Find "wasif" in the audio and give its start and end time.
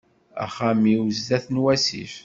1.63-2.13